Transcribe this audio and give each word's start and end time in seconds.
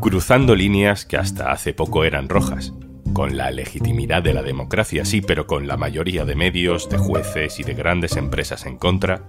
Cruzando 0.00 0.54
líneas 0.54 1.06
que 1.06 1.16
hasta 1.16 1.52
hace 1.52 1.74
poco 1.74 2.04
eran 2.04 2.28
rojas, 2.28 2.72
con 3.12 3.36
la 3.36 3.50
legitimidad 3.50 4.22
de 4.22 4.34
la 4.34 4.42
democracia 4.42 5.04
sí, 5.04 5.20
pero 5.20 5.46
con 5.46 5.66
la 5.66 5.76
mayoría 5.76 6.24
de 6.24 6.34
medios, 6.34 6.88
de 6.88 6.98
jueces 6.98 7.60
y 7.60 7.62
de 7.62 7.74
grandes 7.74 8.16
empresas 8.16 8.66
en 8.66 8.78
contra, 8.78 9.22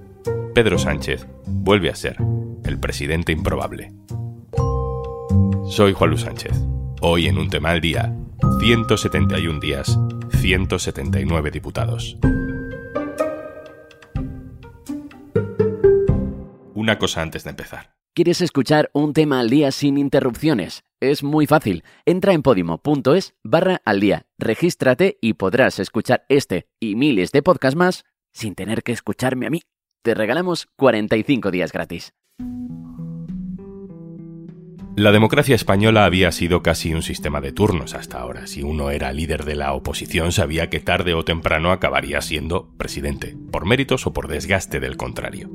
Pedro 0.54 0.78
Sánchez 0.78 1.28
vuelve 1.46 1.90
a 1.90 1.96
ser 1.96 2.18
el 2.64 2.80
presidente 2.80 3.32
improbable. 3.32 3.94
Soy 5.70 5.94
Juan 5.94 6.12
Luis 6.12 6.22
Sánchez. 6.22 6.54
Hoy 7.02 7.28
en 7.28 7.38
un 7.38 7.50
tema 7.50 7.72
al 7.72 7.82
día, 7.82 8.16
171 8.60 9.60
días, 9.60 10.00
179 10.40 11.52
diputados. 11.52 12.18
Una 16.74 16.98
cosa 17.00 17.22
antes 17.22 17.44
de 17.44 17.50
empezar. 17.50 17.93
¿Quieres 18.16 18.42
escuchar 18.42 18.92
un 18.94 19.14
tema 19.14 19.40
al 19.40 19.50
día 19.50 19.72
sin 19.72 19.98
interrupciones? 19.98 20.84
Es 21.00 21.24
muy 21.24 21.48
fácil. 21.48 21.84
Entra 22.06 22.34
en 22.34 22.44
podimo.es 22.44 23.34
barra 23.42 23.82
al 23.86 24.02
día, 24.02 24.28
regístrate 24.38 25.18
y 25.20 25.34
podrás 25.34 25.80
escuchar 25.80 26.24
este 26.30 26.68
y 26.80 26.96
miles 26.96 27.32
de 27.32 27.42
podcasts 27.42 27.76
más 27.76 28.06
sin 28.32 28.54
tener 28.54 28.84
que 28.84 28.92
escucharme 28.92 29.48
a 29.48 29.50
mí. 29.50 29.64
Te 30.04 30.14
regalamos 30.14 30.68
45 30.76 31.50
días 31.50 31.72
gratis. 31.72 32.14
La 34.96 35.12
democracia 35.12 35.56
española 35.56 36.06
había 36.06 36.32
sido 36.32 36.62
casi 36.62 36.94
un 36.94 37.02
sistema 37.02 37.42
de 37.42 37.52
turnos 37.52 37.96
hasta 37.96 38.20
ahora. 38.20 38.46
Si 38.46 38.62
uno 38.62 38.92
era 38.92 39.12
líder 39.12 39.44
de 39.44 39.56
la 39.56 39.74
oposición, 39.74 40.32
sabía 40.32 40.70
que 40.70 40.82
tarde 40.82 41.16
o 41.16 41.26
temprano 41.26 41.72
acabaría 41.72 42.22
siendo 42.22 42.70
presidente, 42.78 43.36
por 43.52 43.66
méritos 43.66 44.06
o 44.06 44.14
por 44.14 44.28
desgaste 44.28 44.80
del 44.80 44.96
contrario. 44.96 45.50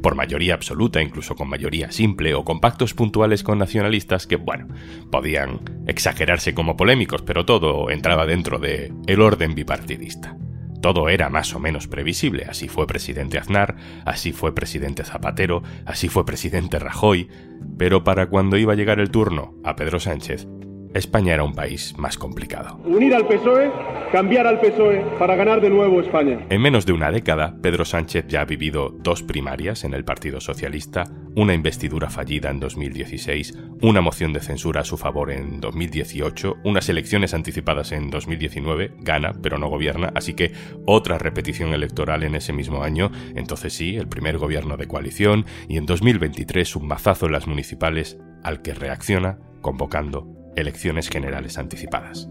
Por 0.00 0.14
mayoría 0.14 0.54
absoluta, 0.54 1.02
incluso 1.02 1.34
con 1.34 1.48
mayoría 1.48 1.90
simple 1.90 2.34
o 2.34 2.44
con 2.44 2.60
pactos 2.60 2.94
puntuales 2.94 3.42
con 3.42 3.58
nacionalistas 3.58 4.28
que, 4.28 4.36
bueno, 4.36 4.68
podían 5.10 5.60
exagerarse 5.88 6.54
como 6.54 6.76
polémicos, 6.76 7.22
pero 7.22 7.44
todo 7.44 7.90
entraba 7.90 8.26
dentro 8.26 8.60
de 8.60 8.92
el 9.08 9.20
orden 9.22 9.56
bipartidista. 9.56 10.36
Todo 10.84 11.08
era 11.08 11.30
más 11.30 11.54
o 11.54 11.58
menos 11.58 11.88
previsible. 11.88 12.44
Así 12.46 12.68
fue 12.68 12.86
presidente 12.86 13.38
Aznar, 13.38 13.74
así 14.04 14.32
fue 14.32 14.54
presidente 14.54 15.02
Zapatero, 15.02 15.62
así 15.86 16.10
fue 16.10 16.26
presidente 16.26 16.78
Rajoy. 16.78 17.30
Pero 17.78 18.04
para 18.04 18.26
cuando 18.26 18.58
iba 18.58 18.74
a 18.74 18.76
llegar 18.76 19.00
el 19.00 19.10
turno 19.10 19.54
a 19.64 19.76
Pedro 19.76 19.98
Sánchez, 19.98 20.46
España 20.94 21.34
era 21.34 21.42
un 21.42 21.54
país 21.54 21.92
más 21.98 22.16
complicado. 22.16 22.76
Unir 22.84 23.14
al 23.14 23.26
PSOE, 23.26 23.70
cambiar 24.12 24.46
al 24.46 24.60
PSOE 24.60 25.04
para 25.18 25.34
ganar 25.34 25.60
de 25.60 25.68
nuevo 25.68 26.00
España. 26.00 26.46
En 26.48 26.62
menos 26.62 26.86
de 26.86 26.92
una 26.92 27.10
década, 27.10 27.56
Pedro 27.60 27.84
Sánchez 27.84 28.26
ya 28.28 28.42
ha 28.42 28.44
vivido 28.44 28.90
dos 28.90 29.24
primarias 29.24 29.82
en 29.82 29.92
el 29.92 30.04
Partido 30.04 30.40
Socialista, 30.40 31.04
una 31.34 31.52
investidura 31.52 32.10
fallida 32.10 32.50
en 32.50 32.60
2016, 32.60 33.58
una 33.82 34.00
moción 34.02 34.32
de 34.32 34.38
censura 34.38 34.82
a 34.82 34.84
su 34.84 34.96
favor 34.96 35.32
en 35.32 35.60
2018, 35.60 36.58
unas 36.62 36.88
elecciones 36.88 37.34
anticipadas 37.34 37.90
en 37.90 38.10
2019, 38.10 38.92
gana 39.00 39.32
pero 39.42 39.58
no 39.58 39.68
gobierna, 39.68 40.12
así 40.14 40.34
que 40.34 40.52
otra 40.86 41.18
repetición 41.18 41.74
electoral 41.74 42.22
en 42.22 42.36
ese 42.36 42.52
mismo 42.52 42.84
año, 42.84 43.10
entonces 43.34 43.72
sí, 43.72 43.96
el 43.96 44.06
primer 44.06 44.38
gobierno 44.38 44.76
de 44.76 44.86
coalición, 44.86 45.44
y 45.68 45.76
en 45.76 45.86
2023 45.86 46.76
un 46.76 46.86
mazazo 46.86 47.26
en 47.26 47.32
las 47.32 47.48
municipales 47.48 48.16
al 48.44 48.62
que 48.62 48.74
reacciona 48.74 49.40
convocando 49.60 50.43
elecciones 50.56 51.08
generales 51.08 51.58
anticipadas. 51.58 52.28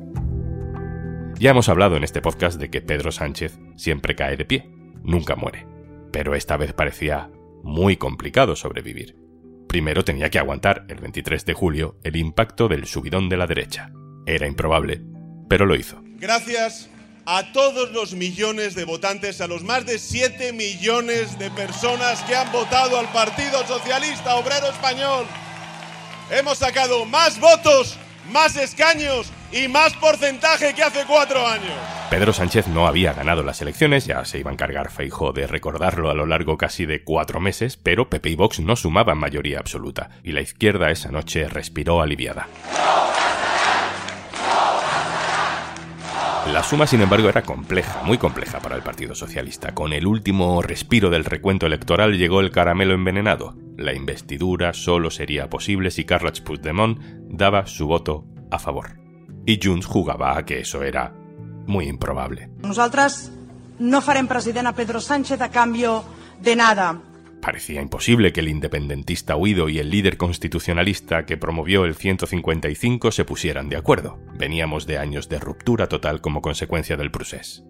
Ya 1.40 1.52
hemos 1.52 1.68
hablado 1.68 1.98
en 1.98 2.04
este 2.04 2.22
podcast 2.22 2.60
de 2.60 2.70
que 2.70 2.82
Pedro 2.82 3.12
Sánchez 3.12 3.60
siempre 3.76 4.16
cae 4.16 4.38
de 4.38 4.46
pie, 4.46 4.70
nunca 5.04 5.36
muere, 5.36 5.68
pero 6.12 6.36
esta 6.36 6.58
vez 6.58 6.74
parecía 6.74 7.30
muy 7.64 7.98
complicado 7.98 8.56
sobrevivir. 8.56 9.18
Primero 9.68 10.06
tenía 10.06 10.30
que 10.30 10.40
aguantar 10.40 10.86
el 10.88 11.00
23 11.00 11.46
de 11.46 11.54
julio 11.54 11.98
el 12.04 12.16
impacto 12.16 12.68
del 12.68 12.86
subidón 12.86 13.30
de 13.30 13.38
la 13.38 13.48
derecha. 13.48 13.92
Era 14.26 14.48
improbable, 14.48 15.02
pero 15.50 15.66
lo 15.66 15.76
hizo. 15.76 16.02
Gracias 16.18 16.90
a 17.26 17.52
todos 17.54 17.92
los 17.92 18.14
millones 18.14 18.76
de 18.76 18.86
votantes, 18.86 19.42
a 19.42 19.48
los 19.48 19.64
más 19.64 19.86
de 19.86 19.98
7 19.98 20.54
millones 20.54 21.40
de 21.40 21.50
personas 21.52 22.22
que 22.24 22.36
han 22.36 22.52
votado 22.52 23.00
al 23.00 23.12
Partido 23.12 23.66
Socialista 23.66 24.36
Obrero 24.36 24.68
Español. 24.68 25.26
Hemos 26.32 26.58
sacado 26.58 27.06
más 27.06 27.40
votos 27.40 27.98
más 28.32 28.56
escaños 28.56 29.32
y 29.52 29.68
más 29.68 29.94
porcentaje 29.94 30.74
que 30.74 30.84
hace 30.84 31.06
cuatro 31.06 31.46
años. 31.46 31.74
Pedro 32.10 32.34
Sánchez 32.34 32.68
no 32.68 32.88
había 32.88 33.14
ganado 33.14 33.44
las 33.44 33.62
elecciones, 33.62 34.06
ya 34.06 34.24
se 34.26 34.40
iba 34.40 34.52
a 34.52 34.54
encargar 34.54 34.92
Feijó 34.92 35.32
de 35.32 35.48
recordarlo 35.48 36.10
a 36.10 36.14
lo 36.14 36.26
largo 36.26 36.58
casi 36.58 36.86
de 36.86 37.04
cuatro 37.04 37.40
meses, 37.40 37.78
pero 37.78 38.10
Pepe 38.10 38.30
y 38.30 38.36
Vox 38.36 38.60
no 38.60 38.76
sumaban 38.76 39.18
mayoría 39.18 39.60
absoluta, 39.60 40.10
y 40.24 40.32
la 40.32 40.42
izquierda 40.42 40.92
esa 40.92 41.12
noche 41.12 41.48
respiró 41.48 42.02
aliviada. 42.02 42.48
La 46.52 46.62
suma, 46.62 46.86
sin 46.86 47.02
embargo, 47.02 47.30
era 47.30 47.42
compleja, 47.42 48.04
muy 48.04 48.18
compleja 48.18 48.60
para 48.60 48.76
el 48.76 48.84
Partido 48.84 49.16
Socialista. 49.16 49.74
Con 49.74 49.94
el 49.94 50.06
último 50.06 50.62
respiro 50.62 51.10
del 51.10 51.24
recuento 51.24 51.66
electoral 51.66 52.18
llegó 52.18 52.42
el 52.42 52.52
caramelo 52.52 52.94
envenenado. 52.94 53.56
La 53.78 53.94
investidura 53.94 54.74
solo 54.74 55.10
sería 55.10 55.50
posible 55.50 55.90
si 55.90 56.04
Carles 56.04 56.42
Puigdemont 56.42 57.00
daba 57.30 57.66
su 57.66 57.88
voto 57.88 58.26
a 58.52 58.60
favor. 58.60 59.00
Y 59.46 59.60
Junts 59.64 59.86
jugaba 59.86 60.38
a 60.38 60.46
que 60.46 60.60
eso 60.60 60.84
era 60.84 61.14
muy 61.66 61.88
improbable. 61.88 62.50
Nosotras 62.62 63.32
no 63.80 64.02
farem 64.02 64.28
president 64.28 64.68
a 64.68 64.74
Pedro 64.74 65.00
Sánchez 65.00 65.40
a 65.42 65.50
cambio 65.50 66.04
de 66.42 66.56
nada. 66.58 67.02
Parecía 67.44 67.82
imposible 67.82 68.32
que 68.32 68.40
el 68.40 68.48
independentista 68.48 69.36
huido 69.36 69.68
y 69.68 69.78
el 69.78 69.90
líder 69.90 70.16
constitucionalista 70.16 71.26
que 71.26 71.36
promovió 71.36 71.84
el 71.84 71.94
155 71.94 73.12
se 73.12 73.26
pusieran 73.26 73.68
de 73.68 73.76
acuerdo. 73.76 74.18
Veníamos 74.40 74.88
de 74.88 74.98
años 74.98 75.28
de 75.28 75.40
ruptura 75.40 75.90
total 75.90 76.22
como 76.22 76.42
consecuencia 76.42 76.96
del 76.96 77.12
procés. 77.12 77.66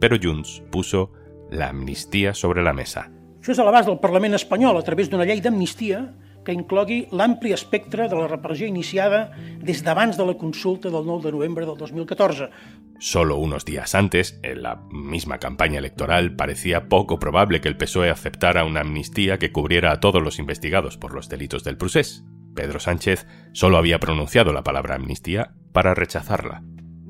Pero 0.00 0.16
Junts 0.20 0.62
puso 0.70 1.12
la 1.50 1.68
amnistía 1.68 2.32
sobre 2.32 2.62
la 2.62 2.72
mesa. 2.72 3.12
Això 3.42 3.52
és 3.52 3.86
del 3.86 4.00
Parlament 4.00 4.38
espanyol 4.38 4.78
a 4.78 4.84
través 4.86 5.10
d'una 5.10 5.26
llei 5.28 5.42
d'amnistia 5.44 6.14
que 6.44 6.52
inclogui 6.52 7.06
l'ampli 7.12 7.52
espectre 7.52 8.08
de 8.08 8.18
la 8.18 8.28
repressió 8.28 8.66
iniciada 8.66 9.30
des 9.62 9.82
d'abans 9.84 10.16
de 10.16 10.26
la 10.26 10.36
consulta 10.38 10.90
del 10.90 11.06
9 11.06 11.26
de 11.26 11.32
novembre 11.32 11.66
del 11.66 11.76
2014. 11.76 12.50
Solo 12.98 13.36
unos 13.36 13.64
días 13.64 13.94
antes, 13.94 14.38
en 14.42 14.62
la 14.62 14.80
misma 14.90 15.38
campaña 15.38 15.78
electoral, 15.78 16.36
parecía 16.36 16.88
poco 16.88 17.18
probable 17.18 17.60
que 17.60 17.68
el 17.68 17.76
PSOE 17.76 18.10
aceptara 18.10 18.64
una 18.64 18.80
amnistía 18.80 19.38
que 19.38 19.50
cubriera 19.50 19.92
a 19.92 20.00
todos 20.00 20.22
los 20.22 20.38
investigados 20.38 20.98
por 20.98 21.12
los 21.12 21.28
delitos 21.28 21.64
del 21.64 21.76
procés. 21.76 22.24
Pedro 22.54 22.80
Sánchez 22.80 23.26
solo 23.52 23.76
había 23.76 23.98
pronunciado 23.98 24.52
la 24.52 24.62
palabra 24.62 24.94
amnistía 24.94 25.54
para 25.72 25.94
rechazarla. 25.94 26.62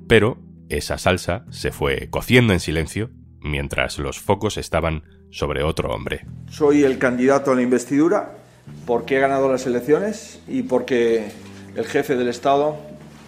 Pero 0.09 0.39
esa 0.69 0.99
salsa 0.99 1.45
se 1.51 1.73
fue 1.73 2.09
cociendo 2.11 2.53
en 2.53 2.61
silencio 2.61 3.11
mientras 3.41 3.99
los 3.99 4.21
focos 4.21 4.57
estaban 4.57 5.03
sobre 5.31 5.63
otro 5.63 5.91
hombre. 5.91 6.27
Soy 6.49 6.85
el 6.85 6.99
candidato 6.99 7.53
a 7.53 7.55
la 7.55 7.63
investidura 7.63 8.42
porque 8.87 9.17
he 9.17 9.21
ganado 9.21 9.51
las 9.51 9.67
elecciones 9.67 10.41
y 10.49 10.63
porque 10.63 11.33
el 11.77 11.87
jefe 11.87 12.17
del 12.17 12.29
Estado, 12.29 12.77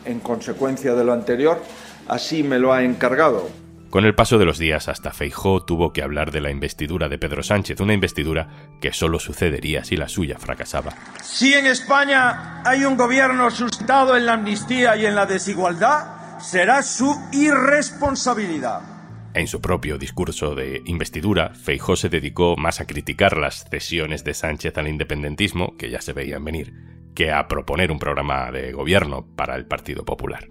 en 0.05 0.21
consecuencia 0.21 0.95
de 0.95 1.05
lo 1.05 1.12
anterior, 1.12 1.62
así 2.09 2.43
me 2.43 2.59
lo 2.59 2.72
ha 2.72 2.83
encargado. 2.83 3.49
Con 3.94 4.05
el 4.05 4.17
paso 4.17 4.39
de 4.39 4.44
los 4.44 4.59
días 4.59 4.89
hasta 4.89 5.12
Feijó 5.12 5.65
tuvo 5.65 5.93
que 5.93 6.03
hablar 6.03 6.33
de 6.33 6.41
la 6.41 6.50
investidura 6.50 7.09
de 7.09 7.17
Pedro 7.17 7.44
Sánchez, 7.44 7.78
una 7.78 7.94
investidura 7.94 8.49
que 8.81 8.93
solo 8.93 9.21
sucedería 9.21 9.84
si 9.84 9.97
la 9.97 10.09
suya 10.09 10.37
fracasaba. 10.37 10.93
Si 11.23 11.55
en 11.55 11.67
España 11.67 12.61
hay 12.65 12.84
un 12.84 12.97
gobierno 12.97 13.53
sustentado 13.53 14.17
en 14.17 14.27
la 14.27 14.33
amnistía 14.33 14.97
y 14.97 15.06
en 15.06 15.15
la 15.15 15.27
desigualdad, 15.27 16.41
será 16.41 16.83
su 16.83 17.15
irresponsabilidad. 17.31 18.94
En 19.34 19.49
su 19.49 19.61
propio 19.61 19.99
discurso 19.99 20.55
de 20.55 20.81
investidura, 20.87 21.50
Feijó 21.55 21.97
se 21.97 22.09
dedicó 22.09 22.55
más 22.56 22.81
a 22.81 22.87
criticar 22.87 23.37
las 23.37 23.65
cesiones 23.69 24.23
de 24.23 24.32
Sánchez 24.32 24.79
al 24.79 24.87
independentismo, 24.87 25.76
que 25.76 25.91
ya 25.91 26.00
se 26.00 26.12
veían 26.12 26.44
venir, 26.44 26.73
que 27.17 27.32
a 27.32 27.49
proponer 27.49 27.91
un 27.91 27.99
programa 27.99 28.53
de 28.53 28.70
gobierno 28.70 29.26
para 29.35 29.56
el 29.56 29.67
Partido 29.67 30.05
Popular. 30.05 30.49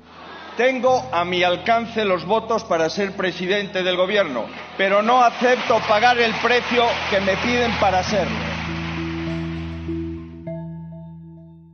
Tengo 0.58 1.02
a 1.14 1.24
mi 1.24 1.44
alcance 1.44 2.04
los 2.04 2.26
votos 2.26 2.66
para 2.66 2.90
ser 2.90 3.14
presidente 3.14 3.84
del 3.84 3.96
gobierno, 3.96 4.48
pero 4.78 5.02
no 5.02 5.24
acepto 5.24 5.80
pagar 5.88 6.20
el 6.20 6.34
precio 6.44 6.84
que 7.10 7.22
me 7.22 7.38
piden 7.38 7.72
para 7.80 8.04
serlo. 8.04 8.38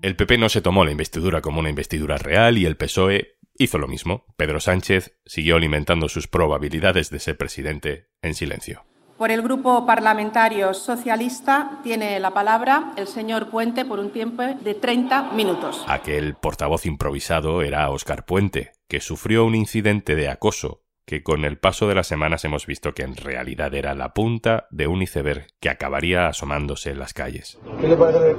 El 0.04 0.16
PP 0.16 0.38
no 0.38 0.48
se 0.48 0.62
tomó 0.62 0.86
la 0.86 0.92
investidura 0.92 1.42
como 1.42 1.60
una 1.60 1.72
investidura 1.72 2.18
real 2.20 2.60
y 2.60 2.66
el 2.68 2.78
PSOE 2.78 3.39
hizo 3.60 3.78
lo 3.78 3.88
mismo. 3.88 4.26
Pedro 4.36 4.60
Sánchez 4.60 5.20
siguió 5.26 5.58
alimentando 5.58 6.10
sus 6.10 6.28
probabilidades 6.28 7.12
de 7.12 7.20
ser 7.20 7.38
presidente 7.38 8.08
en 8.24 8.34
silencio. 8.34 8.86
Por 9.20 9.32
el 9.32 9.42
Grupo 9.42 9.86
Parlamentario 9.86 10.74
Socialista 10.74 11.82
tiene 11.84 12.20
la 12.22 12.34
palabra 12.34 12.94
el 12.96 13.06
señor 13.06 13.50
Puente 13.50 13.84
por 13.84 14.00
un 14.00 14.12
tiempo 14.12 14.44
de 14.44 14.74
30 14.76 15.34
minutos. 15.34 15.84
Aquel 15.88 16.36
portavoz 16.36 16.86
improvisado 16.86 17.62
era 17.62 17.90
Óscar 17.90 18.26
Puente, 18.26 18.72
que 18.88 19.02
sufrió 19.02 19.44
un 19.44 19.56
incidente 19.56 20.16
de 20.16 20.30
acoso 20.30 20.84
que 21.10 21.24
con 21.24 21.44
el 21.44 21.58
paso 21.58 21.88
de 21.88 21.96
las 21.96 22.06
semanas 22.06 22.46
hemos 22.46 22.68
visto 22.68 22.94
que 22.94 23.02
en 23.02 23.16
realidad 23.16 23.74
era 23.74 23.96
la 23.96 24.14
punta 24.14 24.68
de 24.70 24.86
un 24.86 25.02
iceberg 25.02 25.48
que 25.60 25.72
acabaría 25.72 26.28
asomándose 26.28 26.92
en 26.92 27.00
las 27.00 27.16
calles. 27.16 27.58
¿Qué 27.82 27.88
le 27.88 27.98
parece? 27.98 28.36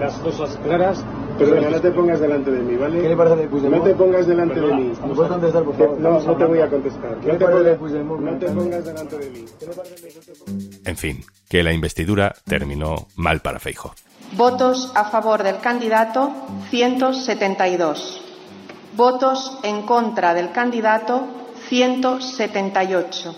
Las 0.00 0.18
cosas 0.18 0.56
claras, 0.64 1.04
pero 1.38 1.70
no 1.70 1.80
te 1.80 1.90
pongas 1.90 2.20
delante 2.20 2.50
de 2.50 2.62
mí, 2.62 2.76
¿vale? 2.76 3.00
¿Qué 3.00 3.08
le 3.08 3.16
parece 3.16 3.36
de 3.36 3.48
Puigdemont? 3.48 3.82
No 3.82 3.90
te 3.90 3.94
pongas 3.94 4.26
delante 4.26 4.60
de 4.60 4.74
mí. 4.74 4.92
¿Me 5.06 5.14
puedes 5.14 5.32
contestar, 5.32 5.64
por 5.64 5.76
favor? 5.76 6.00
No, 6.00 6.20
no 6.20 6.36
te 6.36 6.44
voy 6.44 6.60
a 6.60 6.68
contestar. 6.68 7.16
¿Qué 7.20 7.32
no, 7.32 7.38
te 7.38 7.44
pongas, 7.44 8.04
no 8.04 8.38
te 8.38 8.46
pongas 8.46 8.84
delante 8.84 9.18
de 9.18 9.30
mí. 9.30 9.44
En 10.84 10.96
fin, 10.96 11.24
que 11.48 11.62
la 11.62 11.72
investidura 11.72 12.34
terminó 12.44 13.08
mal 13.16 13.40
para 13.40 13.58
Feijo. 13.58 13.94
Votos 14.36 14.92
a 14.94 15.04
favor 15.04 15.42
del 15.42 15.58
candidato 15.58 16.32
172. 16.70 18.22
Votos 18.96 19.58
en 19.62 19.82
contra 19.82 20.34
del 20.34 20.52
candidato 20.52 21.26
178. 21.68 23.34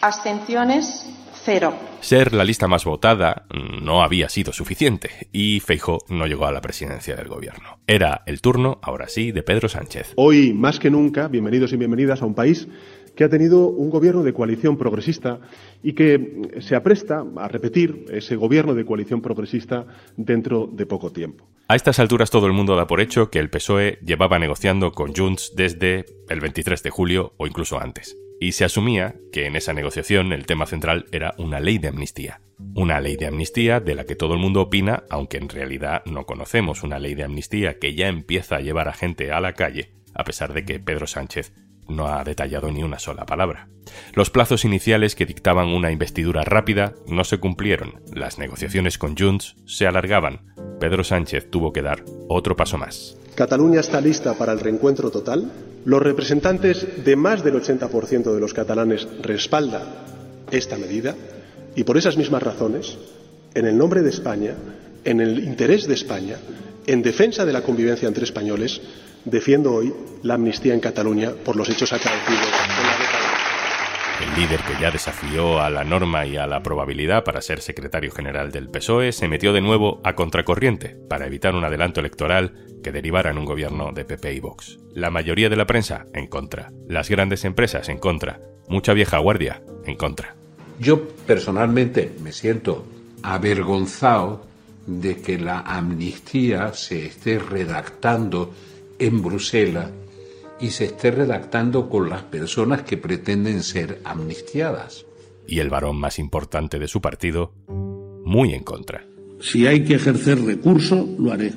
Abstenciones 0.00 1.06
cero. 1.44 1.74
Ser 2.00 2.32
la 2.32 2.44
lista 2.44 2.68
más 2.68 2.84
votada 2.84 3.46
no 3.82 4.02
había 4.02 4.28
sido 4.28 4.52
suficiente 4.52 5.10
y 5.32 5.60
Feijo 5.60 5.98
no 6.08 6.26
llegó 6.26 6.46
a 6.46 6.52
la 6.52 6.60
presidencia 6.60 7.16
del 7.16 7.28
gobierno. 7.28 7.78
Era 7.86 8.22
el 8.26 8.40
turno, 8.40 8.78
ahora 8.82 9.08
sí, 9.08 9.32
de 9.32 9.42
Pedro 9.42 9.68
Sánchez. 9.68 10.12
Hoy, 10.16 10.52
más 10.52 10.78
que 10.78 10.90
nunca, 10.90 11.28
bienvenidos 11.28 11.72
y 11.72 11.76
bienvenidas 11.76 12.22
a 12.22 12.26
un 12.26 12.34
país 12.34 12.68
que 13.14 13.24
ha 13.24 13.28
tenido 13.28 13.68
un 13.68 13.90
gobierno 13.90 14.22
de 14.22 14.32
coalición 14.32 14.78
progresista 14.78 15.40
y 15.82 15.92
que 15.92 16.50
se 16.60 16.74
apresta 16.74 17.24
a 17.36 17.48
repetir 17.48 18.06
ese 18.10 18.36
gobierno 18.36 18.74
de 18.74 18.84
coalición 18.84 19.20
progresista 19.20 19.86
dentro 20.16 20.66
de 20.66 20.86
poco 20.86 21.12
tiempo. 21.12 21.46
A 21.68 21.76
estas 21.76 21.98
alturas 21.98 22.30
todo 22.30 22.46
el 22.46 22.52
mundo 22.52 22.74
da 22.74 22.86
por 22.86 23.00
hecho 23.00 23.30
que 23.30 23.38
el 23.38 23.50
PSOE 23.50 23.98
llevaba 24.04 24.38
negociando 24.38 24.92
con 24.92 25.14
Junts 25.14 25.52
desde 25.54 26.06
el 26.28 26.40
23 26.40 26.82
de 26.82 26.90
julio 26.90 27.34
o 27.36 27.46
incluso 27.46 27.78
antes. 27.78 28.16
Y 28.42 28.50
se 28.50 28.64
asumía 28.64 29.14
que 29.32 29.46
en 29.46 29.54
esa 29.54 29.72
negociación 29.72 30.32
el 30.32 30.46
tema 30.46 30.66
central 30.66 31.06
era 31.12 31.32
una 31.38 31.60
ley 31.60 31.78
de 31.78 31.86
amnistía. 31.86 32.40
Una 32.74 33.00
ley 33.00 33.14
de 33.14 33.28
amnistía 33.28 33.78
de 33.78 33.94
la 33.94 34.02
que 34.02 34.16
todo 34.16 34.34
el 34.34 34.40
mundo 34.40 34.62
opina, 34.62 35.04
aunque 35.10 35.36
en 35.36 35.48
realidad 35.48 36.02
no 36.06 36.26
conocemos 36.26 36.82
una 36.82 36.98
ley 36.98 37.14
de 37.14 37.22
amnistía 37.22 37.78
que 37.78 37.94
ya 37.94 38.08
empieza 38.08 38.56
a 38.56 38.60
llevar 38.60 38.88
a 38.88 38.94
gente 38.94 39.30
a 39.30 39.40
la 39.40 39.52
calle, 39.52 39.92
a 40.12 40.24
pesar 40.24 40.54
de 40.54 40.64
que 40.64 40.80
Pedro 40.80 41.06
Sánchez 41.06 41.52
no 41.92 42.08
ha 42.08 42.24
detallado 42.24 42.70
ni 42.70 42.82
una 42.82 42.98
sola 42.98 43.24
palabra. 43.24 43.68
Los 44.14 44.30
plazos 44.30 44.64
iniciales 44.64 45.14
que 45.14 45.26
dictaban 45.26 45.68
una 45.68 45.92
investidura 45.92 46.42
rápida 46.42 46.94
no 47.06 47.24
se 47.24 47.38
cumplieron. 47.38 48.00
Las 48.12 48.38
negociaciones 48.38 48.98
con 48.98 49.16
Junts 49.16 49.56
se 49.66 49.86
alargaban. 49.86 50.54
Pedro 50.80 51.04
Sánchez 51.04 51.50
tuvo 51.50 51.72
que 51.72 51.82
dar 51.82 52.04
otro 52.28 52.56
paso 52.56 52.78
más. 52.78 53.16
Cataluña 53.34 53.80
está 53.80 54.00
lista 54.00 54.34
para 54.34 54.52
el 54.52 54.60
reencuentro 54.60 55.10
total. 55.10 55.50
Los 55.84 56.02
representantes 56.02 57.04
de 57.04 57.16
más 57.16 57.42
del 57.42 57.54
80% 57.54 58.34
de 58.34 58.40
los 58.40 58.54
catalanes 58.54 59.08
respaldan 59.22 59.82
esta 60.50 60.76
medida 60.76 61.14
y 61.74 61.84
por 61.84 61.96
esas 61.96 62.16
mismas 62.16 62.42
razones, 62.42 62.98
en 63.54 63.66
el 63.66 63.76
nombre 63.76 64.02
de 64.02 64.10
España, 64.10 64.54
en 65.04 65.20
el 65.20 65.42
interés 65.42 65.88
de 65.88 65.94
España, 65.94 66.36
en 66.86 67.02
defensa 67.02 67.44
de 67.44 67.52
la 67.52 67.62
convivencia 67.62 68.08
entre 68.08 68.24
españoles, 68.24 68.80
defiendo 69.24 69.72
hoy 69.72 69.92
la 70.22 70.34
amnistía 70.34 70.74
en 70.74 70.80
Cataluña 70.80 71.32
por 71.44 71.56
los 71.56 71.68
hechos 71.68 71.92
acaecidos 71.92 72.46
en 72.46 72.86
la 72.86 73.12
el 74.22 74.40
líder 74.40 74.60
que 74.60 74.80
ya 74.80 74.92
desafió 74.92 75.60
a 75.60 75.68
la 75.68 75.82
norma 75.82 76.24
y 76.26 76.36
a 76.36 76.46
la 76.46 76.62
probabilidad 76.62 77.24
para 77.24 77.42
ser 77.42 77.60
secretario 77.60 78.12
general 78.12 78.52
del 78.52 78.68
PSOE 78.68 79.10
se 79.10 79.26
metió 79.26 79.52
de 79.52 79.60
nuevo 79.60 80.00
a 80.04 80.14
contracorriente 80.14 80.96
para 81.08 81.26
evitar 81.26 81.56
un 81.56 81.64
adelanto 81.64 81.98
electoral 81.98 82.52
que 82.84 82.92
derivara 82.92 83.30
en 83.30 83.38
un 83.38 83.44
gobierno 83.44 83.90
de 83.92 84.04
PP 84.04 84.34
y 84.34 84.40
Vox. 84.40 84.78
La 84.94 85.10
mayoría 85.10 85.48
de 85.48 85.56
la 85.56 85.66
prensa 85.66 86.06
en 86.14 86.28
contra, 86.28 86.70
las 86.86 87.08
grandes 87.08 87.44
empresas 87.44 87.88
en 87.88 87.98
contra, 87.98 88.40
mucha 88.68 88.92
vieja 88.92 89.18
guardia 89.18 89.60
en 89.86 89.96
contra. 89.96 90.36
Yo 90.78 91.08
personalmente 91.26 92.14
me 92.22 92.30
siento 92.32 92.86
avergonzado 93.24 94.46
de 94.86 95.20
que 95.20 95.38
la 95.38 95.60
amnistía 95.60 96.72
se 96.74 97.06
esté 97.06 97.40
redactando 97.40 98.52
en 99.06 99.22
Bruselas 99.22 99.90
y 100.60 100.70
se 100.70 100.84
esté 100.84 101.10
redactando 101.10 101.88
con 101.88 102.08
las 102.08 102.22
personas 102.22 102.82
que 102.82 102.96
pretenden 102.96 103.62
ser 103.62 104.00
amnistiadas. 104.04 105.06
Y 105.46 105.58
el 105.58 105.70
varón 105.70 105.96
más 105.96 106.18
importante 106.18 106.78
de 106.78 106.86
su 106.86 107.00
partido, 107.00 107.52
muy 108.24 108.54
en 108.54 108.62
contra. 108.62 109.04
Si 109.40 109.66
hay 109.66 109.84
que 109.84 109.96
ejercer 109.96 110.40
recurso, 110.40 111.08
lo 111.18 111.32
haré. 111.32 111.52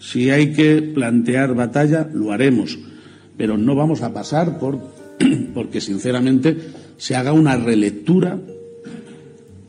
Si 0.00 0.30
hay 0.30 0.52
que 0.52 0.82
plantear 0.82 1.54
batalla, 1.54 2.08
lo 2.12 2.32
haremos. 2.32 2.76
Pero 3.36 3.56
no 3.56 3.76
vamos 3.76 4.02
a 4.02 4.12
pasar 4.12 4.58
por 4.58 4.80
porque 5.54 5.80
sinceramente 5.80 6.56
se 6.96 7.14
haga 7.14 7.32
una 7.32 7.56
relectura 7.56 8.38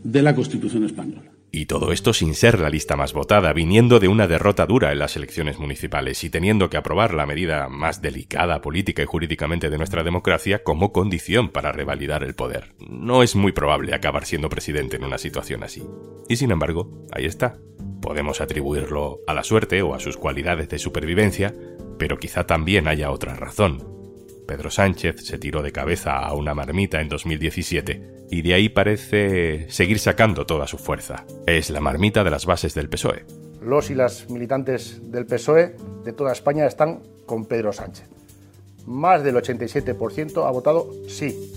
de 0.04 0.22
la 0.22 0.34
Constitución 0.34 0.84
española. 0.84 1.33
Y 1.56 1.68
todo 1.68 1.92
esto 1.92 2.14
sin 2.14 2.34
ser 2.34 2.60
la 2.60 2.72
lista 2.72 2.96
más 2.96 3.14
votada, 3.14 3.54
viniendo 3.54 4.00
de 4.00 4.08
una 4.08 4.28
derrota 4.28 4.66
dura 4.66 4.92
en 4.92 4.98
las 4.98 5.16
elecciones 5.16 5.60
municipales 5.60 6.24
y 6.24 6.32
teniendo 6.32 6.68
que 6.68 6.78
aprobar 6.78 7.14
la 7.14 7.28
medida 7.28 7.70
más 7.70 8.02
delicada 8.02 8.60
política 8.60 9.04
y 9.04 9.06
jurídicamente 9.06 9.70
de 9.70 9.78
nuestra 9.78 10.04
democracia 10.04 10.64
como 10.64 10.92
condición 10.92 11.50
para 11.50 11.72
revalidar 11.72 12.24
el 12.24 12.34
poder. 12.34 12.74
No 12.80 13.22
es 13.22 13.36
muy 13.36 13.52
probable 13.52 13.94
acabar 13.94 14.26
siendo 14.26 14.50
presidente 14.50 14.96
en 14.96 15.04
una 15.04 15.20
situación 15.20 15.64
así. 15.64 15.84
Y 16.28 16.38
sin 16.38 16.50
embargo, 16.50 17.06
ahí 17.12 17.26
está. 17.26 17.60
Podemos 18.02 18.42
atribuirlo 18.42 19.20
a 19.28 19.36
la 19.36 19.44
suerte 19.44 19.84
o 19.84 19.94
a 19.94 20.00
sus 20.00 20.18
cualidades 20.18 20.70
de 20.70 20.80
supervivencia, 20.80 21.54
pero 22.00 22.18
quizá 22.18 22.48
también 22.48 22.88
haya 22.88 23.12
otra 23.12 23.36
razón. 23.36 24.03
Pedro 24.48 24.70
Sánchez 24.70 25.26
se 25.26 25.38
tiró 25.38 25.62
de 25.62 25.72
cabeza 25.72 26.20
a 26.20 26.34
una 26.34 26.54
marmita 26.54 27.02
en 27.02 27.10
2017 27.10 28.28
y 28.30 28.42
de 28.42 28.54
ahí 28.54 28.70
parece 28.70 29.70
seguir 29.70 30.00
sacando 30.00 30.46
toda 30.46 30.68
su 30.68 30.78
fuerza. 30.78 31.26
Es 31.46 31.70
la 31.70 31.80
marmita 31.80 32.24
de 32.24 32.32
las 32.32 32.46
bases 32.46 32.74
del 32.74 32.90
PSOE. 32.90 33.26
Los 33.62 33.90
y 33.90 33.96
las 33.96 34.30
militantes 34.30 35.12
del 35.12 35.26
PSOE 35.26 35.76
de 36.04 36.14
toda 36.14 36.34
España 36.34 36.66
están 36.66 37.02
con 37.26 37.46
Pedro 37.46 37.72
Sánchez. 37.72 38.10
Más 38.86 39.24
del 39.24 39.36
87% 39.36 40.46
ha 40.46 40.52
votado 40.52 40.92
sí. 41.08 41.52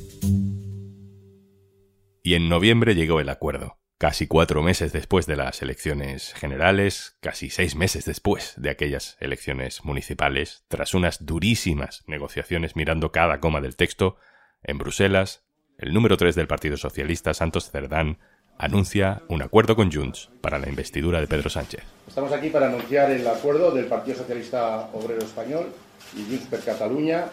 Y 2.23 2.35
en 2.35 2.49
noviembre 2.49 2.95
llegó 2.95 3.21
el 3.21 3.29
acuerdo. 3.29 3.79
Casi 3.99 4.27
cuatro 4.27 4.63
meses 4.63 4.93
después 4.93 5.25
de 5.25 5.37
las 5.37 5.63
elecciones 5.63 6.35
generales, 6.35 7.17
casi 7.21 7.49
seis 7.49 7.77
meses 7.77 8.05
después 8.05 8.53
de 8.59 8.69
aquellas 8.69 9.17
elecciones 9.21 9.87
municipales, 9.87 10.65
tras 10.69 10.93
unas 10.93 11.25
durísimas 11.25 12.05
negociaciones 12.07 12.77
mirando 12.77 13.11
cada 13.11 13.41
coma 13.41 13.63
del 13.63 13.75
texto, 13.75 14.19
en 14.63 14.77
Bruselas, 14.77 15.45
el 15.79 15.95
número 15.95 16.19
3 16.19 16.35
del 16.35 16.47
Partido 16.47 16.77
Socialista, 16.77 17.33
Santos 17.33 17.71
Cerdán, 17.71 18.19
anuncia 18.59 19.23
un 19.29 19.41
acuerdo 19.41 19.77
con 19.77 19.91
Junts 19.91 20.29
para 20.43 20.59
la 20.59 20.69
investidura 20.69 21.23
de 21.23 21.27
Pedro 21.27 21.49
Sánchez. 21.49 21.83
Estamos 22.07 22.33
aquí 22.33 22.51
para 22.51 22.67
anunciar 22.67 23.11
el 23.11 23.27
acuerdo 23.27 23.71
del 23.71 23.87
Partido 23.87 24.19
Socialista 24.19 24.91
Obrero 24.93 25.23
Español 25.23 25.73
y 26.15 26.23
Junts 26.31 26.49
per 26.49 26.61
Cataluña, 26.61 27.29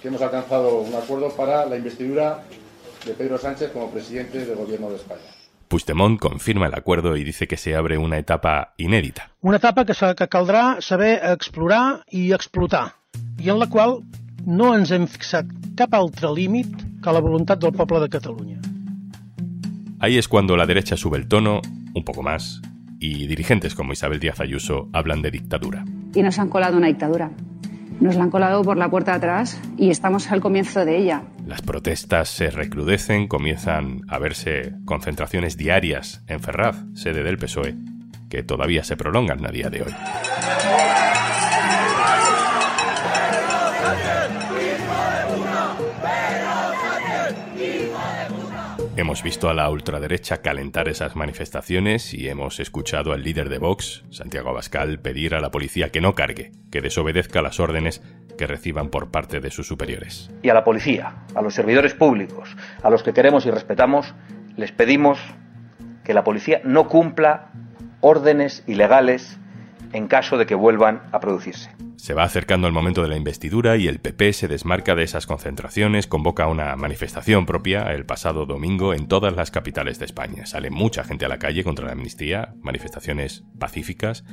que 0.00 0.06
hemos 0.06 0.22
alcanzado 0.22 0.78
un 0.78 0.94
acuerdo 0.94 1.34
para 1.34 1.66
la 1.66 1.76
investidura 1.76 2.44
de 3.04 3.12
Pedro 3.12 3.38
Sánchez 3.38 3.72
como 3.72 3.90
presidente 3.90 4.44
del 4.44 4.54
Gobierno 4.54 4.88
de 4.90 4.96
España. 4.96 5.36
Puigdemont 5.68 6.18
confirma 6.18 6.66
el 6.66 6.74
acuerdo 6.74 7.16
y 7.16 7.24
dice 7.24 7.46
que 7.46 7.56
se 7.56 7.74
abre 7.74 7.98
una 7.98 8.18
etapa 8.18 8.74
inédita. 8.76 9.30
Una 9.40 9.56
etapa 9.56 9.84
que, 9.84 9.94
que 9.94 10.28
caldrà 10.28 10.80
saber 10.80 11.20
explorar 11.32 12.04
i 12.10 12.32
explotar, 12.32 12.94
i 13.38 13.50
en 13.50 13.58
la 13.58 13.66
qual 13.66 14.00
no 14.46 14.72
ens 14.76 14.92
hem 14.94 15.08
fixat 15.10 15.50
cap 15.76 15.94
altre 15.98 16.30
límit 16.32 16.70
que 17.02 17.12
la 17.12 17.20
voluntat 17.20 17.60
del 17.60 17.74
poble 17.74 18.00
de 18.00 18.08
Catalunya. 18.08 18.60
Ahí 19.98 20.18
es 20.18 20.28
cuando 20.28 20.56
la 20.56 20.66
derecha 20.66 20.96
sube 20.96 21.18
el 21.18 21.26
tono, 21.26 21.60
un 21.94 22.04
poco 22.04 22.22
más, 22.22 22.60
y 22.98 23.26
dirigentes 23.26 23.74
como 23.74 23.92
Isabel 23.92 24.20
Díaz 24.20 24.40
Ayuso 24.40 24.88
hablan 24.92 25.22
de 25.22 25.30
dictadura. 25.30 25.84
Y 26.14 26.22
nos 26.22 26.38
han 26.38 26.48
colado 26.48 26.76
una 26.76 26.86
dictadura. 26.86 27.30
Nos 28.00 28.14
la 28.16 28.24
han 28.24 28.30
colado 28.30 28.62
por 28.62 28.76
la 28.76 28.90
puerta 28.90 29.12
de 29.12 29.16
atrás 29.18 29.60
y 29.76 29.90
estamos 29.90 30.30
al 30.30 30.40
comienzo 30.40 30.84
de 30.84 30.98
ella. 30.98 31.22
Las 31.46 31.62
protestas 31.62 32.28
se 32.28 32.50
recrudecen, 32.50 33.26
comienzan 33.26 34.02
a 34.08 34.18
verse 34.18 34.74
concentraciones 34.84 35.56
diarias 35.56 36.22
en 36.26 36.40
Ferraz, 36.40 36.76
sede 36.94 37.22
del 37.22 37.38
PSOE, 37.38 37.74
que 38.28 38.42
todavía 38.42 38.84
se 38.84 38.96
prolongan 38.96 39.46
a 39.46 39.50
día 39.50 39.70
de 39.70 39.82
hoy. 39.82 39.94
Hemos 48.98 49.22
visto 49.22 49.50
a 49.50 49.54
la 49.54 49.68
ultraderecha 49.68 50.38
calentar 50.38 50.88
esas 50.88 51.16
manifestaciones 51.16 52.14
y 52.14 52.30
hemos 52.30 52.60
escuchado 52.60 53.12
al 53.12 53.22
líder 53.22 53.50
de 53.50 53.58
Vox, 53.58 54.04
Santiago 54.08 54.48
Abascal, 54.48 55.00
pedir 55.00 55.34
a 55.34 55.40
la 55.40 55.50
policía 55.50 55.90
que 55.90 56.00
no 56.00 56.14
cargue, 56.14 56.52
que 56.70 56.80
desobedezca 56.80 57.42
las 57.42 57.60
órdenes 57.60 58.00
que 58.38 58.46
reciban 58.46 58.88
por 58.88 59.10
parte 59.10 59.40
de 59.40 59.50
sus 59.50 59.66
superiores. 59.66 60.30
Y 60.42 60.48
a 60.48 60.54
la 60.54 60.64
policía, 60.64 61.26
a 61.34 61.42
los 61.42 61.52
servidores 61.52 61.92
públicos, 61.92 62.56
a 62.82 62.88
los 62.88 63.02
que 63.02 63.12
queremos 63.12 63.44
y 63.44 63.50
respetamos, 63.50 64.14
les 64.56 64.72
pedimos 64.72 65.18
que 66.02 66.14
la 66.14 66.24
policía 66.24 66.62
no 66.64 66.88
cumpla 66.88 67.50
órdenes 68.00 68.64
ilegales 68.66 69.38
en 69.92 70.08
caso 70.08 70.38
de 70.38 70.46
que 70.46 70.54
vuelvan 70.54 71.02
a 71.12 71.20
producirse. 71.20 71.70
Se 71.96 72.14
va 72.14 72.24
acercando 72.24 72.66
el 72.66 72.72
momento 72.72 73.02
de 73.02 73.08
la 73.08 73.16
investidura 73.16 73.76
y 73.76 73.88
el 73.88 73.98
PP 73.98 74.32
se 74.32 74.48
desmarca 74.48 74.94
de 74.94 75.02
esas 75.02 75.26
concentraciones, 75.26 76.06
convoca 76.06 76.46
una 76.46 76.76
manifestación 76.76 77.46
propia 77.46 77.92
el 77.92 78.06
pasado 78.06 78.46
domingo 78.46 78.94
en 78.94 79.08
todas 79.08 79.34
las 79.34 79.50
capitales 79.50 79.98
de 79.98 80.04
España. 80.04 80.46
Sale 80.46 80.70
mucha 80.70 81.04
gente 81.04 81.24
a 81.24 81.28
la 81.28 81.38
calle 81.38 81.64
contra 81.64 81.86
la 81.86 81.92
amnistía, 81.92 82.54
manifestaciones 82.60 83.44
pacíficas, 83.58 84.24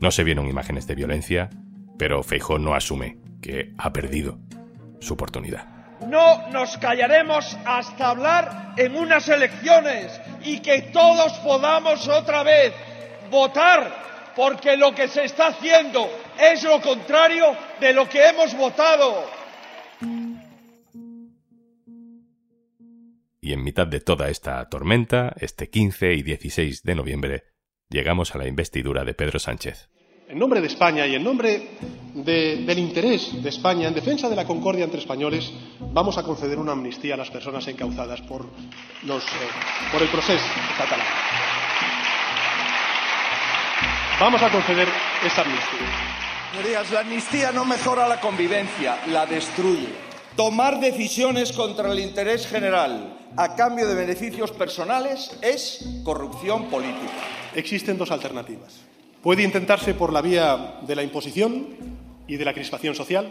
no 0.00 0.10
se 0.10 0.24
vieron 0.24 0.48
imágenes 0.48 0.86
de 0.86 0.94
violencia, 0.94 1.50
pero 1.98 2.22
Feijó 2.22 2.58
no 2.58 2.74
asume 2.74 3.18
que 3.42 3.74
ha 3.78 3.92
perdido 3.92 4.38
su 5.00 5.14
oportunidad. 5.14 5.66
No 6.06 6.48
nos 6.52 6.78
callaremos 6.78 7.58
hasta 7.64 8.10
hablar 8.10 8.74
en 8.76 8.94
unas 8.94 9.28
elecciones 9.28 10.20
y 10.44 10.60
que 10.60 10.82
todos 10.92 11.32
podamos 11.40 12.06
otra 12.06 12.44
vez 12.44 12.72
votar 13.30 14.07
porque 14.38 14.76
lo 14.76 14.94
que 14.94 15.08
se 15.08 15.24
está 15.24 15.48
haciendo 15.48 16.08
es 16.38 16.62
lo 16.62 16.80
contrario 16.80 17.56
de 17.80 17.92
lo 17.92 18.08
que 18.08 18.24
hemos 18.24 18.56
votado. 18.56 19.24
Y 23.40 23.52
en 23.52 23.64
mitad 23.64 23.88
de 23.88 23.98
toda 23.98 24.28
esta 24.28 24.68
tormenta, 24.68 25.34
este 25.40 25.68
15 25.68 26.14
y 26.14 26.22
16 26.22 26.84
de 26.84 26.94
noviembre, 26.94 27.42
llegamos 27.90 28.32
a 28.32 28.38
la 28.38 28.46
investidura 28.46 29.04
de 29.04 29.14
Pedro 29.14 29.40
Sánchez. 29.40 29.88
En 30.28 30.38
nombre 30.38 30.60
de 30.60 30.68
España 30.68 31.04
y 31.04 31.16
en 31.16 31.24
nombre 31.24 31.70
del 32.14 32.78
interés 32.78 33.42
de 33.42 33.48
España 33.48 33.88
en 33.88 33.94
defensa 33.94 34.28
de 34.28 34.36
la 34.36 34.44
concordia 34.44 34.84
entre 34.84 35.00
españoles, 35.00 35.52
vamos 35.80 36.16
a 36.16 36.22
conceder 36.22 36.58
una 36.58 36.72
amnistía 36.72 37.14
a 37.14 37.16
las 37.16 37.30
personas 37.30 37.66
encauzadas 37.66 38.20
por, 38.22 38.46
los, 39.04 39.24
eh, 39.24 39.90
por 39.90 40.00
el 40.00 40.08
proceso 40.08 40.46
catalán. 40.76 41.67
Vamos 44.20 44.42
a 44.42 44.50
conceder 44.50 44.88
esa 45.24 45.42
amnistía. 45.42 45.86
Señorías, 46.50 46.90
la 46.90 47.00
amnistía 47.00 47.52
no 47.52 47.64
mejora 47.64 48.08
la 48.08 48.20
convivencia, 48.20 48.98
la 49.06 49.26
destruye. 49.26 49.86
Tomar 50.34 50.80
decisiones 50.80 51.52
contra 51.52 51.92
el 51.92 52.00
interés 52.00 52.44
general 52.48 53.16
a 53.36 53.54
cambio 53.54 53.86
de 53.86 53.94
beneficios 53.94 54.50
personales 54.50 55.38
es 55.40 56.00
corrupción 56.02 56.64
política. 56.64 57.12
Existen 57.54 57.96
dos 57.96 58.10
alternativas. 58.10 58.80
Puede 59.22 59.44
intentarse 59.44 59.94
por 59.94 60.12
la 60.12 60.20
vía 60.20 60.80
de 60.82 60.96
la 60.96 61.04
imposición 61.04 61.68
y 62.26 62.36
de 62.36 62.44
la 62.44 62.54
crispación 62.54 62.96
social, 62.96 63.30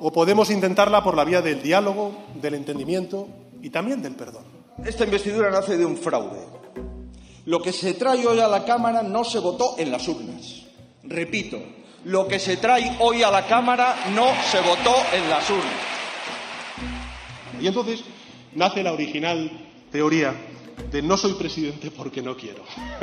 o 0.00 0.12
podemos 0.12 0.48
intentarla 0.50 1.04
por 1.04 1.14
la 1.14 1.24
vía 1.24 1.42
del 1.42 1.62
diálogo, 1.62 2.24
del 2.40 2.54
entendimiento 2.54 3.28
y 3.60 3.68
también 3.68 4.00
del 4.00 4.14
perdón. 4.14 4.44
Esta 4.82 5.04
investidura 5.04 5.50
nace 5.50 5.76
de 5.76 5.84
un 5.84 5.96
fraude, 5.98 6.40
lo 7.46 7.62
que 7.62 7.72
se 7.72 7.94
trae 7.94 8.26
hoy 8.26 8.38
a 8.40 8.48
la 8.48 8.64
Cámara 8.64 9.02
no 9.02 9.24
se 9.24 9.38
votó 9.38 9.76
en 9.78 9.90
las 9.90 10.06
urnas. 10.08 10.64
Repito, 11.04 11.58
lo 12.04 12.26
que 12.26 12.38
se 12.38 12.56
trae 12.56 12.96
hoy 13.00 13.22
a 13.22 13.30
la 13.30 13.46
Cámara 13.46 13.96
no 14.14 14.26
se 14.50 14.60
votó 14.60 14.94
en 15.12 15.30
las 15.30 15.48
urnas. 15.48 15.72
Y 17.60 17.68
entonces 17.68 18.04
nace 18.54 18.82
la 18.82 18.92
original 18.92 19.50
teoría 19.90 20.34
de 20.90 21.02
no 21.02 21.16
soy 21.16 21.34
presidente 21.34 21.90
porque 21.90 22.20
no 22.20 22.36
quiero. 22.36 22.62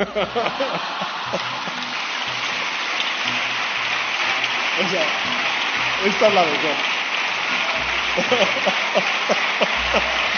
o 4.80 4.88
sea, 4.90 5.06
esta 6.06 6.28
es 6.28 6.34
la 6.34 6.42
verdad. 6.42 6.76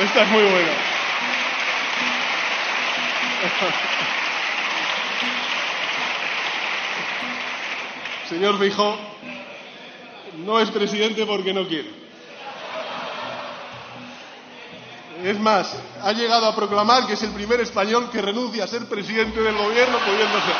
Esta 0.00 0.22
es 0.22 0.30
muy 0.30 0.42
buena. 0.42 0.72
Señor 8.30 8.58
Feijóo, 8.58 8.96
no 10.38 10.58
es 10.58 10.70
presidente 10.70 11.26
porque 11.26 11.52
no 11.52 11.66
quiere. 11.68 11.90
Es 15.22 15.38
más, 15.38 15.78
ha 16.02 16.12
llegado 16.12 16.46
a 16.46 16.56
proclamar 16.56 17.06
que 17.06 17.12
es 17.12 17.22
el 17.22 17.32
primer 17.32 17.60
español 17.60 18.08
que 18.10 18.22
renuncia 18.22 18.64
a 18.64 18.66
ser 18.66 18.86
presidente 18.86 19.42
del 19.42 19.54
gobierno 19.54 19.98
pudiendo 19.98 20.40
ser. 20.40 20.54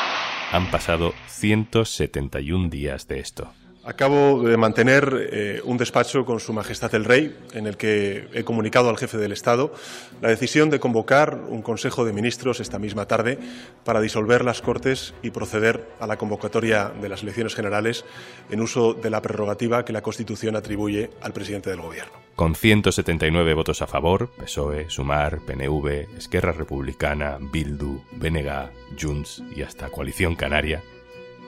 Han 0.51 0.69
pasado 0.69 1.15
171 1.27 2.69
días 2.69 3.07
de 3.07 3.19
esto. 3.19 3.51
Acabo 3.83 4.43
de 4.43 4.57
mantener 4.57 5.29
eh, 5.31 5.61
un 5.63 5.77
despacho 5.77 6.23
con 6.23 6.39
Su 6.39 6.53
Majestad 6.53 6.93
el 6.93 7.03
Rey, 7.03 7.35
en 7.53 7.65
el 7.65 7.77
que 7.77 8.27
he 8.31 8.43
comunicado 8.43 8.89
al 8.89 8.97
jefe 8.97 9.17
del 9.17 9.31
Estado 9.31 9.73
la 10.21 10.29
decisión 10.29 10.69
de 10.69 10.79
convocar 10.79 11.39
un 11.49 11.63
Consejo 11.63 12.05
de 12.05 12.13
Ministros 12.13 12.59
esta 12.59 12.77
misma 12.77 13.07
tarde 13.07 13.39
para 13.83 13.99
disolver 13.99 14.45
las 14.45 14.61
Cortes 14.61 15.15
y 15.23 15.31
proceder 15.31 15.89
a 15.99 16.05
la 16.05 16.17
convocatoria 16.17 16.89
de 17.01 17.09
las 17.09 17.23
elecciones 17.23 17.55
generales 17.55 18.05
en 18.51 18.61
uso 18.61 18.93
de 18.93 19.09
la 19.09 19.23
prerrogativa 19.23 19.83
que 19.83 19.93
la 19.93 20.03
Constitución 20.03 20.55
atribuye 20.55 21.09
al 21.19 21.33
presidente 21.33 21.71
del 21.71 21.81
Gobierno. 21.81 22.13
Con 22.35 22.53
179 22.53 23.55
votos 23.55 23.81
a 23.81 23.87
favor, 23.87 24.29
PSOE, 24.37 24.91
Sumar, 24.91 25.39
PNV, 25.39 26.17
Esquerra 26.17 26.51
Republicana, 26.51 27.39
Bildu, 27.39 28.03
BNG, 28.11 28.69
Junts 28.99 29.41
y 29.55 29.63
hasta 29.63 29.89
Coalición 29.89 30.35
Canaria, 30.35 30.83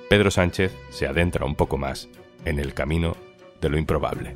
Pedro 0.09 0.31
Sánchez 0.31 0.71
se 0.89 1.07
adentra 1.07 1.45
un 1.45 1.55
poco 1.55 1.77
más 1.77 2.09
en 2.45 2.59
el 2.59 2.73
camino 2.73 3.15
de 3.62 3.69
lo 3.69 3.77
improbable. 3.77 4.35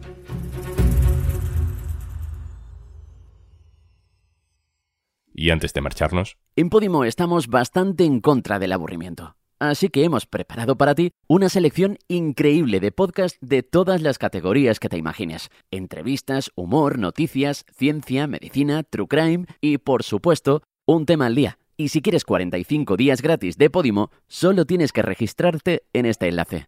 Y 5.34 5.52
antes 5.52 5.74
de 5.74 5.82
marcharnos... 5.82 6.38
En 6.56 6.70
Podimo 6.70 7.04
estamos 7.04 7.48
bastante 7.48 8.06
en 8.06 8.22
contra 8.22 8.58
del 8.58 8.72
aburrimiento. 8.72 9.36
Así 9.60 9.90
que 9.90 10.04
hemos 10.04 10.26
preparado 10.26 10.78
para 10.78 10.96
ti 10.96 11.12
una 11.28 11.50
selección 11.50 11.98
increíble 12.08 12.80
de 12.80 12.92
podcasts 12.92 13.40
de 13.42 13.64
todas 13.64 14.02
las 14.02 14.18
categorías 14.18 14.80
que 14.80 14.90
te 14.90 14.98
imagines. 14.98 15.50
Entrevistas, 15.72 16.52
humor, 16.56 16.98
noticias, 17.00 17.66
ciencia, 17.76 18.28
medicina, 18.28 18.84
true 18.84 19.08
crime 19.08 19.46
y, 19.62 19.78
por 19.78 20.04
supuesto, 20.04 20.64
un 20.86 21.06
tema 21.06 21.28
al 21.28 21.36
día. 21.36 21.60
Y 21.76 21.90
si 21.90 22.02
quieres 22.02 22.26
45 22.26 22.98
días 22.98 23.22
gratis 23.22 23.58
de 23.58 23.70
Podimo, 23.70 24.10
solo 24.28 24.66
tienes 24.66 24.92
que 24.92 25.04
registrarte 25.04 25.84
en 25.94 26.08
este 26.08 26.28
enlace 26.28 26.68